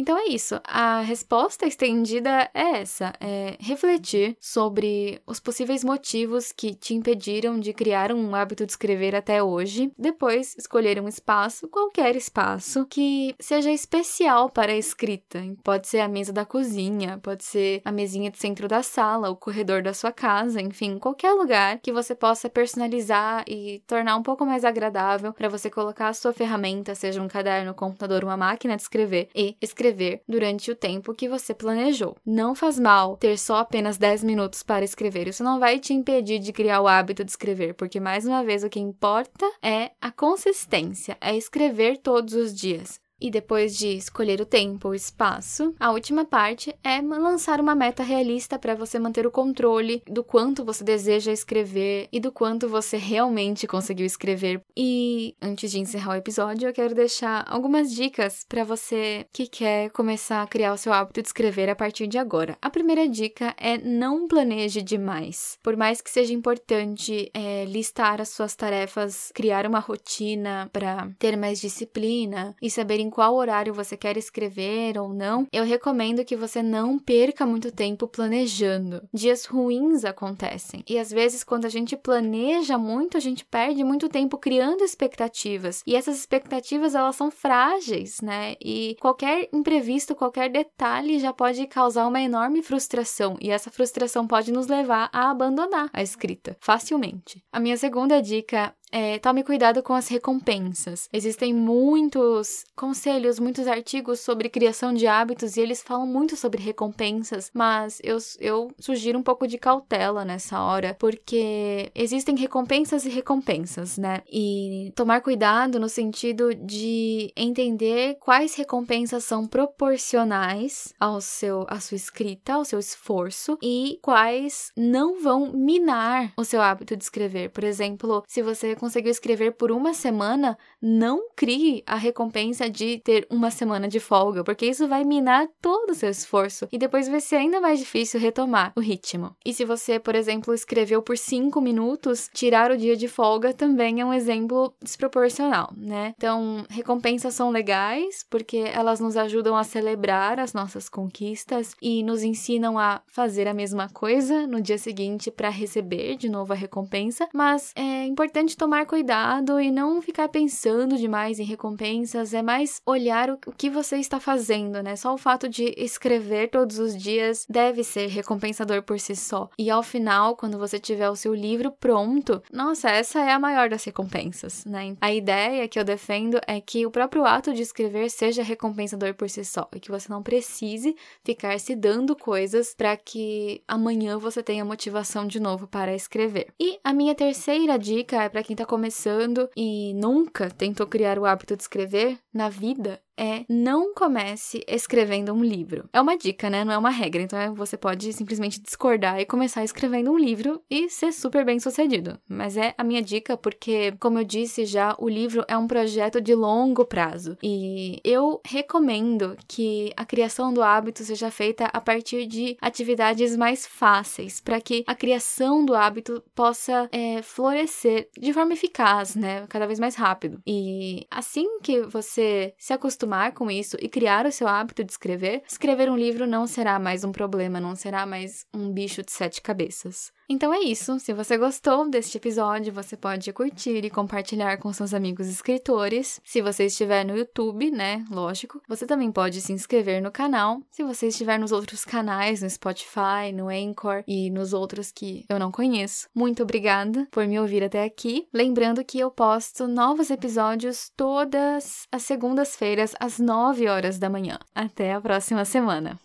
Então 0.00 0.16
é 0.16 0.28
isso. 0.28 0.58
A 0.64 1.02
resposta 1.02 1.66
estendida 1.66 2.50
é 2.54 2.78
essa: 2.80 3.12
é 3.20 3.56
refletir 3.60 4.34
sobre 4.40 5.20
os 5.26 5.38
possíveis 5.38 5.84
motivos 5.84 6.52
que 6.52 6.74
te 6.74 6.94
impediram 6.94 7.60
de 7.60 7.74
criar 7.74 8.10
um 8.10 8.34
hábito 8.34 8.64
de 8.64 8.72
escrever 8.72 9.14
até 9.14 9.42
hoje. 9.42 9.92
Depois, 9.98 10.56
escolher 10.56 10.98
um 10.98 11.06
espaço, 11.06 11.68
qualquer 11.68 12.16
espaço, 12.16 12.86
que 12.86 13.34
seja 13.38 13.70
especial 13.70 14.48
para 14.48 14.72
a 14.72 14.76
escrita. 14.76 15.42
Pode 15.62 15.86
ser 15.86 16.00
a 16.00 16.08
mesa 16.08 16.32
da 16.32 16.46
cozinha, 16.46 17.18
pode 17.22 17.44
ser 17.44 17.82
a 17.84 17.92
mesinha 17.92 18.30
do 18.30 18.38
centro 18.38 18.66
da 18.66 18.82
sala, 18.82 19.28
o 19.28 19.36
corredor 19.36 19.82
da 19.82 19.92
sua 19.92 20.12
casa, 20.12 20.62
enfim, 20.62 20.98
qualquer 20.98 21.34
lugar 21.34 21.78
que 21.78 21.92
você 21.92 22.14
possa 22.14 22.48
personalizar 22.48 23.44
e 23.46 23.82
tornar 23.86 24.16
um 24.16 24.22
pouco 24.22 24.46
mais 24.46 24.64
agradável 24.64 25.34
para 25.34 25.50
você 25.50 25.68
colocar 25.68 26.08
a 26.08 26.14
sua 26.14 26.32
ferramenta, 26.32 26.94
seja 26.94 27.20
um 27.20 27.28
caderno, 27.28 27.72
um 27.72 27.74
computador, 27.74 28.24
uma 28.24 28.36
máquina 28.38 28.76
de 28.76 28.82
escrever, 28.82 29.28
e 29.34 29.54
escrever 29.60 29.89
escrever 29.90 30.22
durante 30.28 30.70
o 30.70 30.76
tempo 30.76 31.14
que 31.14 31.28
você 31.28 31.52
planejou. 31.52 32.16
Não 32.24 32.54
faz 32.54 32.78
mal 32.78 33.16
ter 33.16 33.38
só 33.38 33.56
apenas 33.56 33.98
10 33.98 34.24
minutos 34.24 34.62
para 34.62 34.84
escrever. 34.84 35.28
Isso 35.28 35.44
não 35.44 35.58
vai 35.58 35.78
te 35.78 35.92
impedir 35.92 36.38
de 36.38 36.52
criar 36.52 36.80
o 36.80 36.88
hábito 36.88 37.24
de 37.24 37.30
escrever, 37.30 37.74
porque 37.74 38.00
mais 38.00 38.26
uma 38.26 38.44
vez 38.44 38.62
o 38.64 38.70
que 38.70 38.80
importa 38.80 39.50
é 39.62 39.90
a 40.00 40.10
consistência, 40.10 41.16
é 41.20 41.36
escrever 41.36 41.98
todos 41.98 42.34
os 42.34 42.54
dias. 42.54 43.00
E 43.20 43.30
depois 43.30 43.76
de 43.76 43.88
escolher 43.88 44.40
o 44.40 44.46
tempo, 44.46 44.88
o 44.88 44.94
espaço, 44.94 45.74
a 45.78 45.90
última 45.90 46.24
parte 46.24 46.74
é 46.82 47.00
lançar 47.00 47.60
uma 47.60 47.74
meta 47.74 48.02
realista 48.02 48.58
para 48.58 48.74
você 48.74 48.98
manter 48.98 49.26
o 49.26 49.30
controle 49.30 50.02
do 50.06 50.24
quanto 50.24 50.64
você 50.64 50.82
deseja 50.82 51.32
escrever 51.32 52.08
e 52.12 52.18
do 52.18 52.32
quanto 52.32 52.68
você 52.68 52.96
realmente 52.96 53.66
conseguiu 53.66 54.06
escrever. 54.06 54.62
E 54.76 55.34
antes 55.40 55.70
de 55.70 55.80
encerrar 55.80 56.12
o 56.12 56.18
episódio, 56.18 56.68
eu 56.68 56.72
quero 56.72 56.94
deixar 56.94 57.44
algumas 57.48 57.92
dicas 57.92 58.44
para 58.48 58.64
você 58.64 59.26
que 59.32 59.46
quer 59.46 59.90
começar 59.90 60.42
a 60.42 60.46
criar 60.46 60.72
o 60.72 60.78
seu 60.78 60.92
hábito 60.92 61.20
de 61.20 61.28
escrever 61.28 61.68
a 61.68 61.76
partir 61.76 62.06
de 62.06 62.18
agora. 62.18 62.56
A 62.62 62.70
primeira 62.70 63.08
dica 63.08 63.54
é 63.58 63.76
não 63.78 64.26
planeje 64.26 64.82
demais. 64.82 65.58
Por 65.62 65.76
mais 65.76 66.00
que 66.00 66.10
seja 66.10 66.32
importante 66.32 67.30
é, 67.34 67.64
listar 67.66 68.20
as 68.20 68.30
suas 68.30 68.56
tarefas, 68.56 69.30
criar 69.34 69.66
uma 69.66 69.78
rotina 69.78 70.70
para 70.72 71.10
ter 71.18 71.36
mais 71.36 71.60
disciplina 71.60 72.54
e 72.62 72.70
saber 72.70 73.00
em 73.10 73.12
qual 73.12 73.34
horário 73.34 73.74
você 73.74 73.96
quer 73.96 74.16
escrever 74.16 74.96
ou 74.96 75.12
não, 75.12 75.48
eu 75.52 75.64
recomendo 75.64 76.24
que 76.24 76.36
você 76.36 76.62
não 76.62 76.96
perca 76.96 77.44
muito 77.44 77.72
tempo 77.72 78.06
planejando. 78.06 79.02
Dias 79.12 79.44
ruins 79.44 80.04
acontecem 80.04 80.84
e 80.88 80.96
às 80.96 81.10
vezes 81.10 81.42
quando 81.42 81.64
a 81.64 81.68
gente 81.68 81.96
planeja 81.96 82.78
muito, 82.78 83.16
a 83.16 83.20
gente 83.20 83.44
perde 83.44 83.82
muito 83.82 84.08
tempo 84.08 84.38
criando 84.38 84.84
expectativas. 84.84 85.82
E 85.84 85.96
essas 85.96 86.16
expectativas 86.16 86.94
elas 86.94 87.16
são 87.16 87.32
frágeis, 87.32 88.20
né? 88.20 88.54
E 88.60 88.96
qualquer 89.00 89.48
imprevisto, 89.52 90.14
qualquer 90.14 90.48
detalhe 90.48 91.18
já 91.18 91.32
pode 91.32 91.66
causar 91.66 92.06
uma 92.06 92.20
enorme 92.20 92.62
frustração 92.62 93.36
e 93.40 93.50
essa 93.50 93.72
frustração 93.72 94.24
pode 94.24 94.52
nos 94.52 94.68
levar 94.68 95.10
a 95.12 95.30
abandonar 95.30 95.90
a 95.92 96.00
escrita 96.00 96.56
facilmente. 96.60 97.42
A 97.50 97.58
minha 97.58 97.76
segunda 97.76 98.22
dica 98.22 98.72
é, 98.92 99.18
tome 99.18 99.44
cuidado 99.44 99.82
com 99.82 99.94
as 99.94 100.08
recompensas. 100.08 101.08
Existem 101.12 101.54
muitos 101.54 102.64
conselhos, 102.74 103.38
muitos 103.38 103.66
artigos 103.66 104.20
sobre 104.20 104.48
criação 104.48 104.92
de 104.92 105.06
hábitos 105.06 105.56
e 105.56 105.60
eles 105.60 105.82
falam 105.82 106.06
muito 106.06 106.36
sobre 106.36 106.62
recompensas, 106.62 107.50
mas 107.54 108.00
eu, 108.02 108.18
eu 108.40 108.70
sugiro 108.78 109.18
um 109.18 109.22
pouco 109.22 109.46
de 109.46 109.58
cautela 109.58 110.24
nessa 110.24 110.60
hora, 110.60 110.96
porque 110.98 111.90
existem 111.94 112.36
recompensas 112.36 113.04
e 113.04 113.08
recompensas, 113.08 113.96
né? 113.96 114.22
E 114.30 114.92
tomar 114.96 115.20
cuidado 115.20 115.78
no 115.78 115.88
sentido 115.88 116.54
de 116.54 117.32
entender 117.36 118.16
quais 118.20 118.54
recompensas 118.54 119.24
são 119.24 119.46
proporcionais 119.46 120.92
ao 120.98 121.20
seu, 121.20 121.64
à 121.68 121.78
sua 121.80 121.96
escrita, 121.96 122.54
ao 122.54 122.64
seu 122.64 122.78
esforço 122.78 123.58
e 123.62 123.98
quais 124.02 124.72
não 124.76 125.20
vão 125.20 125.52
minar 125.52 126.32
o 126.36 126.44
seu 126.44 126.60
hábito 126.60 126.96
de 126.96 127.04
escrever. 127.04 127.50
Por 127.50 127.64
exemplo, 127.64 128.22
se 128.26 128.42
você 128.42 128.74
conseguiu 128.80 129.10
escrever 129.10 129.52
por 129.52 129.70
uma 129.70 129.92
semana, 129.92 130.56
não 130.80 131.28
crie 131.36 131.82
a 131.86 131.96
recompensa 131.96 132.70
de 132.70 132.98
ter 133.04 133.26
uma 133.28 133.50
semana 133.50 133.86
de 133.86 134.00
folga, 134.00 134.42
porque 134.42 134.64
isso 134.64 134.88
vai 134.88 135.04
minar 135.04 135.46
todo 135.60 135.90
o 135.90 135.94
seu 135.94 136.08
esforço 136.08 136.66
e 136.72 136.78
depois 136.78 137.06
vai 137.06 137.20
ser 137.20 137.36
ainda 137.36 137.60
mais 137.60 137.78
difícil 137.78 138.18
retomar 138.18 138.72
o 138.74 138.80
ritmo. 138.80 139.36
E 139.44 139.52
se 139.52 139.66
você, 139.66 139.98
por 139.98 140.14
exemplo, 140.14 140.54
escreveu 140.54 141.02
por 141.02 141.18
cinco 141.18 141.60
minutos, 141.60 142.30
tirar 142.32 142.70
o 142.70 142.76
dia 142.76 142.96
de 142.96 143.06
folga 143.06 143.52
também 143.52 144.00
é 144.00 144.04
um 144.04 144.14
exemplo 144.14 144.72
desproporcional, 144.82 145.74
né? 145.76 146.14
Então, 146.16 146.64
recompensas 146.70 147.34
são 147.34 147.50
legais 147.50 148.24
porque 148.30 148.64
elas 148.72 148.98
nos 148.98 149.14
ajudam 149.14 149.56
a 149.56 149.64
celebrar 149.64 150.40
as 150.40 150.54
nossas 150.54 150.88
conquistas 150.88 151.74
e 151.82 152.02
nos 152.02 152.22
ensinam 152.22 152.78
a 152.78 153.02
fazer 153.06 153.46
a 153.46 153.52
mesma 153.52 153.90
coisa 153.90 154.46
no 154.46 154.62
dia 154.62 154.78
seguinte 154.78 155.30
para 155.30 155.50
receber 155.50 156.16
de 156.16 156.30
novo 156.30 156.54
a 156.54 156.56
recompensa, 156.56 157.28
mas 157.34 157.72
é 157.76 158.06
importante 158.06 158.56
tomar 158.56 158.69
cuidado 158.86 159.60
e 159.60 159.70
não 159.70 160.00
ficar 160.00 160.28
pensando 160.28 160.96
demais 160.96 161.38
em 161.38 161.44
recompensas, 161.44 162.34
é 162.34 162.42
mais 162.42 162.80
olhar 162.86 163.30
o, 163.30 163.38
que 163.56 163.68
você 163.68 163.96
está 163.96 164.18
fazendo, 164.18 164.82
né? 164.82 164.96
Só 164.96 165.14
o 165.14 165.18
fato 165.18 165.48
de 165.48 165.74
escrever 165.76 166.50
todos 166.50 166.78
os 166.78 166.96
dias 166.96 167.46
deve 167.48 167.84
ser 167.84 168.08
recompensador 168.08 168.82
por 168.82 168.98
si 168.98 169.14
só. 169.14 169.48
E 169.58 169.70
ao 169.70 169.82
final, 169.82 170.36
quando 170.36 170.58
você 170.58 170.78
tiver 170.78 171.10
o 171.10 171.16
seu 171.16 171.34
livro 171.34 171.70
pronto, 171.70 172.42
nossa, 172.52 172.90
essa 172.90 173.20
é 173.20 173.32
a 173.32 173.38
maior 173.38 173.68
das 173.68 173.84
recompensas, 173.84 174.64
né? 174.64 174.96
A 175.00 175.12
ideia 175.12 175.68
que 175.68 175.78
eu 175.78 175.84
defendo 175.84 176.40
é 176.46 176.60
que 176.60 176.86
o 176.86 176.90
próprio 176.90 177.24
ato 177.24 177.52
de 177.52 177.62
escrever 177.62 178.10
seja 178.10 178.42
recompensador 178.42 179.14
por 179.14 179.28
si 179.28 179.44
só 179.44 179.68
e 179.74 179.80
que 179.80 179.90
você 179.90 180.08
não 180.08 180.22
precise 180.22 180.94
ficar 181.24 181.58
se 181.60 181.74
dando 181.74 182.16
coisas 182.16 182.74
para 182.74 182.96
que 182.96 183.62
amanhã 183.66 184.18
você 184.18 184.42
tenha 184.42 184.64
motivação 184.64 185.26
de 185.26 185.40
novo 185.40 185.66
para 185.66 185.94
escrever. 185.94 186.48
E 186.58 186.78
a 186.84 186.92
minha 186.92 187.14
terceira 187.14 187.78
dica 187.78 188.22
é 188.22 188.28
para 188.28 188.42
quem 188.42 188.56
está 188.60 188.66
começando 188.66 189.48
e 189.56 189.94
nunca 189.94 190.50
tentou 190.50 190.86
criar 190.86 191.18
o 191.18 191.24
hábito 191.24 191.56
de 191.56 191.62
escrever 191.62 192.18
na 192.32 192.50
vida 192.50 193.00
é 193.20 193.44
não 193.46 193.92
comece 193.92 194.64
escrevendo 194.66 195.34
um 195.34 195.44
livro. 195.44 195.86
É 195.92 196.00
uma 196.00 196.16
dica, 196.16 196.48
né? 196.48 196.64
Não 196.64 196.72
é 196.72 196.78
uma 196.78 196.88
regra. 196.88 197.20
Então 197.20 197.38
é, 197.38 197.50
você 197.50 197.76
pode 197.76 198.10
simplesmente 198.14 198.58
discordar 198.60 199.20
e 199.20 199.26
começar 199.26 199.62
escrevendo 199.62 200.10
um 200.10 200.18
livro 200.18 200.62
e 200.70 200.88
ser 200.88 201.12
super 201.12 201.44
bem 201.44 201.60
sucedido. 201.60 202.18
Mas 202.26 202.56
é 202.56 202.74
a 202.78 202.82
minha 202.82 203.02
dica 203.02 203.36
porque, 203.36 203.92
como 204.00 204.18
eu 204.18 204.24
disse 204.24 204.64
já, 204.64 204.96
o 204.98 205.08
livro 205.08 205.44
é 205.46 205.58
um 205.58 205.66
projeto 205.66 206.18
de 206.18 206.34
longo 206.34 206.86
prazo. 206.86 207.36
E 207.42 208.00
eu 208.02 208.40
recomendo 208.42 209.36
que 209.46 209.92
a 209.96 210.06
criação 210.06 210.54
do 210.54 210.62
hábito 210.62 211.04
seja 211.04 211.30
feita 211.30 211.66
a 211.66 211.80
partir 211.80 212.26
de 212.26 212.56
atividades 212.60 213.36
mais 213.36 213.66
fáceis, 213.66 214.40
para 214.40 214.60
que 214.60 214.82
a 214.86 214.94
criação 214.94 215.62
do 215.62 215.74
hábito 215.74 216.22
possa 216.34 216.88
é, 216.90 217.20
florescer 217.20 218.08
de 218.18 218.32
forma 218.32 218.54
eficaz, 218.54 219.14
né? 219.14 219.46
Cada 219.48 219.66
vez 219.66 219.78
mais 219.78 219.94
rápido. 219.94 220.40
E 220.46 221.06
assim 221.10 221.58
que 221.60 221.82
você 221.82 222.54
se 222.56 222.72
acostumar 222.72 223.09
acostumar 223.10 223.32
com 223.32 223.50
isso 223.50 223.76
e 223.80 223.88
criar 223.88 224.24
o 224.24 224.32
seu 224.32 224.46
hábito 224.46 224.84
de 224.84 224.92
escrever, 224.92 225.42
escrever 225.48 225.90
um 225.90 225.96
livro 225.96 226.26
não 226.26 226.46
será 226.46 226.78
mais 226.78 227.02
um 227.02 227.10
problema, 227.10 227.58
não 227.60 227.74
será 227.74 228.06
mais 228.06 228.46
um 228.54 228.72
bicho 228.72 229.02
de 229.02 229.10
sete 229.10 229.42
cabeças. 229.42 230.12
Então 230.32 230.54
é 230.54 230.60
isso. 230.60 231.00
Se 231.00 231.12
você 231.12 231.36
gostou 231.36 231.90
deste 231.90 232.16
episódio, 232.16 232.72
você 232.72 232.96
pode 232.96 233.32
curtir 233.32 233.84
e 233.84 233.90
compartilhar 233.90 234.58
com 234.58 234.72
seus 234.72 234.94
amigos 234.94 235.26
escritores. 235.26 236.20
Se 236.24 236.40
você 236.40 236.66
estiver 236.66 237.04
no 237.04 237.18
YouTube, 237.18 237.68
né? 237.72 238.04
Lógico. 238.08 238.62
Você 238.68 238.86
também 238.86 239.10
pode 239.10 239.40
se 239.40 239.52
inscrever 239.52 240.00
no 240.00 240.12
canal. 240.12 240.60
Se 240.70 240.84
você 240.84 241.08
estiver 241.08 241.36
nos 241.36 241.50
outros 241.50 241.84
canais, 241.84 242.42
no 242.42 242.48
Spotify, 242.48 243.32
no 243.34 243.48
Anchor 243.48 244.04
e 244.06 244.30
nos 244.30 244.52
outros 244.52 244.92
que 244.92 245.24
eu 245.28 245.36
não 245.36 245.50
conheço. 245.50 246.06
Muito 246.14 246.44
obrigada 246.44 247.08
por 247.10 247.26
me 247.26 247.40
ouvir 247.40 247.64
até 247.64 247.82
aqui. 247.82 248.28
Lembrando 248.32 248.84
que 248.84 249.00
eu 249.00 249.10
posto 249.10 249.66
novos 249.66 250.10
episódios 250.10 250.92
todas 250.96 251.88
as 251.90 252.04
segundas-feiras 252.04 252.94
às 253.00 253.18
9 253.18 253.66
horas 253.66 253.98
da 253.98 254.08
manhã. 254.08 254.38
Até 254.54 254.92
a 254.92 255.00
próxima 255.00 255.44
semana. 255.44 255.98